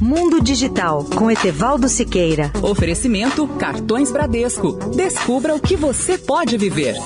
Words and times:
Mundo 0.00 0.42
Digital 0.42 1.04
com 1.04 1.30
Etevaldo 1.30 1.86
Siqueira. 1.86 2.50
Oferecimento 2.62 3.46
Cartões 3.46 4.10
Bradesco. 4.10 4.72
Descubra 4.96 5.54
o 5.54 5.60
que 5.60 5.76
você 5.76 6.16
pode 6.16 6.56
viver. 6.56 6.96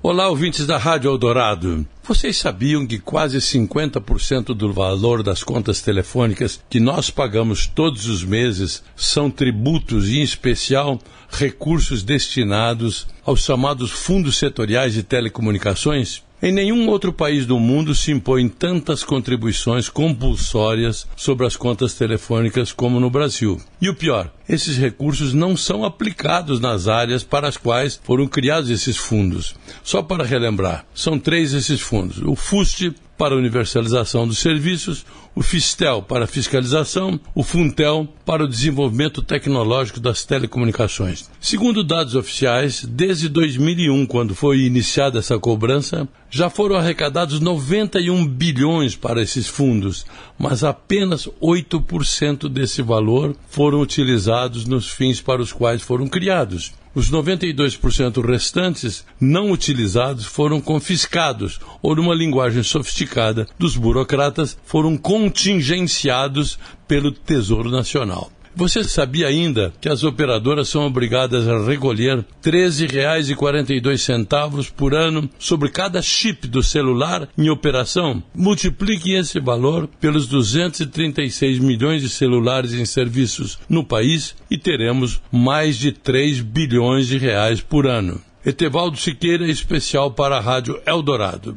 Olá, 0.00 0.28
ouvintes 0.28 0.68
da 0.68 0.78
Rádio 0.78 1.10
Eldorado. 1.10 1.84
Vocês 2.04 2.36
sabiam 2.36 2.86
que 2.86 3.00
quase 3.00 3.38
50% 3.38 4.54
do 4.54 4.72
valor 4.72 5.24
das 5.24 5.42
contas 5.42 5.82
telefônicas 5.82 6.62
que 6.70 6.78
nós 6.78 7.10
pagamos 7.10 7.66
todos 7.66 8.06
os 8.06 8.22
meses 8.22 8.84
são 8.94 9.28
tributos 9.28 10.08
e, 10.08 10.18
em 10.18 10.22
especial, 10.22 11.00
recursos 11.28 12.04
destinados 12.04 13.08
aos 13.24 13.44
chamados 13.44 13.90
fundos 13.90 14.38
setoriais 14.38 14.94
de 14.94 15.02
telecomunicações? 15.02 16.22
Em 16.40 16.52
nenhum 16.52 16.88
outro 16.88 17.12
país 17.12 17.46
do 17.46 17.58
mundo 17.58 17.92
se 17.96 18.12
impõem 18.12 18.48
tantas 18.48 19.02
contribuições 19.02 19.88
compulsórias 19.88 21.04
sobre 21.16 21.44
as 21.44 21.56
contas 21.56 21.94
telefônicas 21.94 22.70
como 22.70 23.00
no 23.00 23.10
Brasil. 23.10 23.60
E 23.80 23.88
o 23.88 23.94
pior, 23.94 24.32
esses 24.48 24.76
recursos 24.78 25.34
não 25.34 25.56
são 25.56 25.84
aplicados 25.84 26.60
nas 26.60 26.86
áreas 26.86 27.24
para 27.24 27.48
as 27.48 27.56
quais 27.56 28.00
foram 28.04 28.28
criados 28.28 28.70
esses 28.70 28.96
fundos. 28.96 29.56
Só 29.82 30.00
para 30.00 30.22
relembrar, 30.22 30.86
são 30.94 31.18
três 31.18 31.52
esses 31.52 31.80
fundos: 31.80 32.22
o 32.22 32.36
FUST, 32.36 32.94
para 33.18 33.36
universalização 33.36 34.28
dos 34.28 34.38
serviços, 34.38 35.04
o 35.34 35.42
Fistel 35.42 36.00
para 36.02 36.26
fiscalização, 36.26 37.20
o 37.34 37.42
Funtel 37.42 38.08
para 38.24 38.44
o 38.44 38.48
desenvolvimento 38.48 39.22
tecnológico 39.22 39.98
das 39.98 40.24
telecomunicações. 40.24 41.28
Segundo 41.40 41.82
dados 41.82 42.14
oficiais, 42.14 42.84
desde 42.84 43.28
2001, 43.28 44.06
quando 44.06 44.34
foi 44.34 44.60
iniciada 44.60 45.18
essa 45.18 45.38
cobrança, 45.38 46.08
já 46.30 46.48
foram 46.48 46.76
arrecadados 46.76 47.40
91 47.40 48.26
bilhões 48.26 48.94
para 48.94 49.20
esses 49.20 49.48
fundos, 49.48 50.06
mas 50.38 50.62
apenas 50.62 51.28
8% 51.42 52.48
desse 52.48 52.82
valor 52.82 53.34
foram 53.48 53.80
utilizados 53.80 54.64
nos 54.64 54.88
fins 54.88 55.20
para 55.20 55.42
os 55.42 55.52
quais 55.52 55.82
foram 55.82 56.06
criados. 56.06 56.72
Os 56.94 57.10
92% 57.10 58.24
restantes 58.24 59.04
não 59.20 59.50
utilizados 59.50 60.24
foram 60.24 60.60
confiscados 60.60 61.60
ou, 61.82 61.94
numa 61.94 62.14
linguagem 62.14 62.62
sofisticada 62.62 63.46
dos 63.58 63.76
burocratas, 63.76 64.56
foram 64.64 64.96
contingenciados 64.96 66.58
pelo 66.86 67.12
Tesouro 67.12 67.70
Nacional. 67.70 68.30
Você 68.58 68.82
sabia 68.82 69.28
ainda 69.28 69.72
que 69.80 69.88
as 69.88 70.02
operadoras 70.02 70.68
são 70.68 70.84
obrigadas 70.84 71.46
a 71.46 71.64
recolher 71.64 72.16
R$ 72.16 72.24
13,42 72.42 74.72
por 74.72 74.96
ano 74.96 75.30
sobre 75.38 75.68
cada 75.68 76.02
chip 76.02 76.48
do 76.48 76.60
celular 76.60 77.28
em 77.38 77.48
operação? 77.50 78.20
Multiplique 78.34 79.12
esse 79.12 79.38
valor 79.38 79.88
pelos 80.00 80.26
236 80.26 81.60
milhões 81.60 82.02
de 82.02 82.08
celulares 82.08 82.72
em 82.72 82.84
serviços 82.84 83.60
no 83.68 83.84
país 83.84 84.34
e 84.50 84.58
teremos 84.58 85.22
mais 85.30 85.76
de 85.76 85.92
3 85.92 86.40
bilhões 86.40 87.06
de 87.06 87.16
reais 87.16 87.60
por 87.60 87.86
ano. 87.86 88.20
Etevaldo 88.44 88.96
Siqueira, 88.96 89.46
especial 89.46 90.10
para 90.10 90.36
a 90.36 90.40
Rádio 90.40 90.80
Eldorado. 90.84 91.54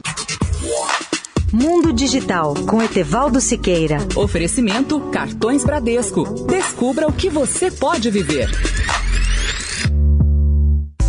Mundo 1.53 1.91
Digital 1.91 2.53
com 2.65 2.81
Etevaldo 2.81 3.41
Siqueira. 3.41 3.97
Oferecimento 4.15 5.01
Cartões 5.11 5.65
Bradesco. 5.65 6.23
Descubra 6.45 7.09
o 7.09 7.11
que 7.11 7.29
você 7.29 7.69
pode 7.69 8.09
viver. 8.09 8.49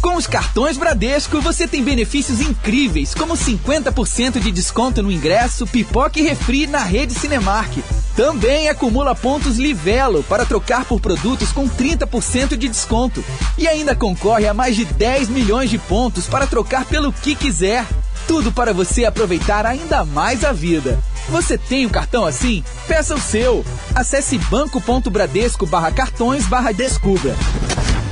Com 0.01 0.17
os 0.17 0.27
cartões 0.27 0.77
Bradesco, 0.77 1.41
você 1.41 1.69
tem 1.69 1.85
benefícios 1.85 2.41
incríveis, 2.41 3.15
como 3.15 3.35
50% 3.35 4.41
de 4.41 4.51
desconto 4.51 5.01
no 5.01 5.13
ingresso, 5.13 5.65
pipoca 5.65 6.19
e 6.19 6.23
refri 6.23 6.67
na 6.67 6.83
rede 6.83 7.15
Cinemark. 7.15 7.79
Também 8.17 8.69
acumula 8.69 9.15
pontos 9.15 9.59
Livelo 9.59 10.25
para 10.25 10.45
trocar 10.45 10.85
por 10.85 11.01
produtos 11.01 11.53
com 11.53 11.69
30% 11.69 12.57
de 12.57 12.69
desconto. 12.69 13.24
E 13.57 13.69
ainda 13.69 13.95
concorre 13.95 14.48
a 14.48 14.53
mais 14.53 14.74
de 14.74 14.85
10 14.85 15.29
milhões 15.29 15.70
de 15.70 15.79
pontos 15.79 16.27
para 16.27 16.48
trocar 16.48 16.85
pelo 16.85 17.13
que 17.13 17.36
quiser. 17.36 17.86
Tudo 18.27 18.53
para 18.53 18.73
você 18.73 19.05
aproveitar 19.05 19.67
ainda 19.67 20.05
mais 20.05 20.45
a 20.45 20.53
vida. 20.53 20.99
Você 21.29 21.57
tem 21.57 21.87
um 21.87 21.91
cartão 21.91 22.25
assim? 22.25 22.65
Peça 22.87 23.15
o 23.15 23.21
seu. 23.21 23.65
Acesse 23.95 24.39
banco.bradesco 24.39 25.67
barra 25.67 25.91
cartões 25.93 26.47
barra 26.47 26.73
descubra. 26.73 27.35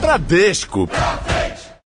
Bradesco. 0.01 0.87
Bradesco. 0.87 1.50